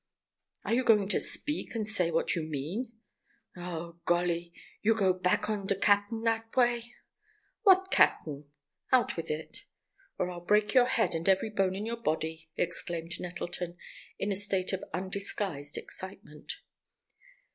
[0.65, 2.91] "Are you going to speak, and say what you mean?"
[3.55, 4.51] "Oh, golly!
[4.81, 6.81] You go back on de cap'n dat way!"
[7.61, 8.49] "What cap'n?
[8.91, 9.65] Out with it,
[10.17, 13.77] or I'll break your head and every bone in your body," exclaimed Nettleton,
[14.17, 16.51] in a state of undisguised excitement.